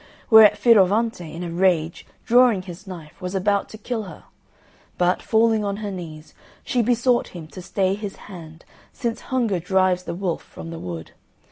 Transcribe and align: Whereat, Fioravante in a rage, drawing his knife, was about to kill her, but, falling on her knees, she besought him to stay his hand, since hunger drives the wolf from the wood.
Whereat, 0.31 0.55
Fioravante 0.57 1.31
in 1.31 1.43
a 1.43 1.51
rage, 1.51 2.07
drawing 2.25 2.63
his 2.63 2.87
knife, 2.87 3.21
was 3.21 3.35
about 3.35 3.69
to 3.69 3.77
kill 3.77 4.01
her, 4.05 4.23
but, 4.97 5.21
falling 5.21 5.63
on 5.63 5.77
her 5.77 5.91
knees, 5.91 6.33
she 6.65 6.81
besought 6.81 7.27
him 7.37 7.45
to 7.49 7.61
stay 7.61 7.93
his 7.93 8.15
hand, 8.15 8.65
since 8.91 9.21
hunger 9.29 9.59
drives 9.59 10.01
the 10.01 10.15
wolf 10.15 10.41
from 10.41 10.71
the 10.71 10.79
wood. 10.79 11.11